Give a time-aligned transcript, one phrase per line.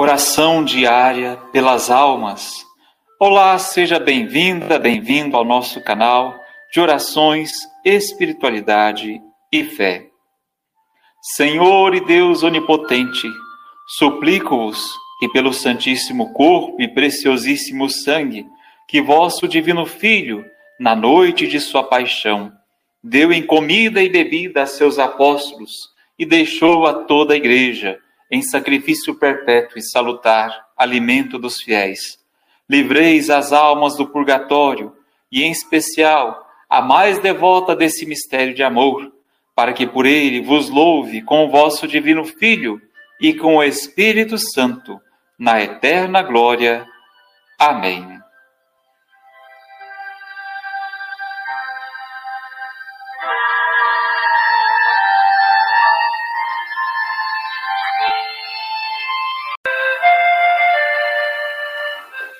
[0.00, 2.64] Oração diária pelas almas.
[3.18, 6.38] Olá, seja bem-vinda, bem-vindo ao nosso canal
[6.72, 7.50] de orações,
[7.84, 9.20] espiritualidade
[9.52, 10.06] e fé.
[11.34, 13.26] Senhor e Deus onipotente,
[13.98, 14.88] suplico-vos
[15.18, 18.46] que pelo Santíssimo Corpo e preciosíssimo sangue
[18.86, 20.44] que vosso divino Filho,
[20.78, 22.52] na noite de sua paixão,
[23.02, 25.72] deu em comida e bebida a seus apóstolos
[26.16, 27.98] e deixou a toda a igreja
[28.30, 32.18] em sacrifício perpétuo e salutar, alimento dos fiéis.
[32.68, 34.94] Livreis as almas do purgatório,
[35.30, 39.10] e em especial a mais devota desse mistério de amor,
[39.54, 42.80] para que por ele vos louve com o vosso divino Filho
[43.20, 45.00] e com o Espírito Santo,
[45.38, 46.86] na eterna glória.
[47.58, 48.18] Amém.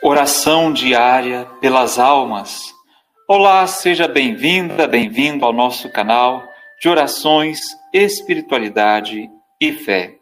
[0.00, 2.72] Oração diária pelas almas.
[3.26, 6.40] Olá, seja bem-vinda, bem-vindo ao nosso canal
[6.80, 7.58] de orações,
[7.92, 9.28] espiritualidade
[9.60, 10.14] e fé.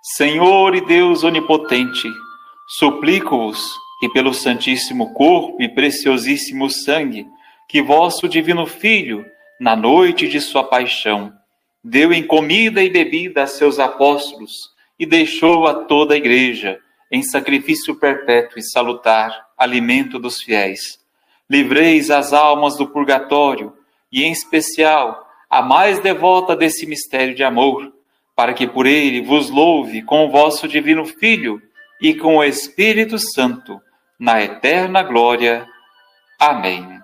[0.00, 2.08] Senhor e Deus onipotente,
[2.78, 3.60] suplico-vos
[3.98, 7.26] que pelo Santíssimo Corpo e preciosíssimo sangue
[7.68, 9.26] que vosso divino Filho,
[9.60, 11.32] na noite de sua paixão,
[11.82, 16.78] deu em comida e bebida a seus apóstolos e deixou a toda a igreja
[17.10, 20.98] em sacrifício perpétuo e salutar, alimento dos fiéis.
[21.48, 23.72] Livreis as almas do purgatório,
[24.12, 27.92] e em especial a mais devota desse mistério de amor,
[28.36, 31.60] para que por ele vos louve com o vosso divino Filho
[32.00, 33.80] e com o Espírito Santo,
[34.18, 35.66] na eterna glória.
[36.38, 36.99] Amém.